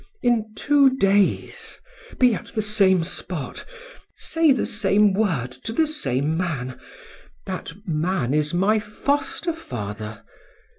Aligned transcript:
In 0.23 0.53
two 0.55 0.97
days 0.97 1.77
be 2.17 2.33
at 2.33 2.47
the 2.47 2.61
same 2.63 3.03
spot, 3.03 3.63
say 4.15 4.51
the 4.51 4.65
same 4.65 5.13
word 5.13 5.51
to 5.63 5.71
the 5.71 5.85
same 5.85 6.35
man. 6.35 6.79
That 7.45 7.73
man 7.85 8.33
is 8.33 8.51
my 8.51 8.79
foster 8.79 9.53
father. 9.53 10.23